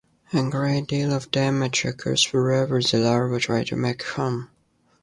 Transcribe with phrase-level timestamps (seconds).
[0.33, 4.49] A great deal of damage occurs wherever the larva try to make a home.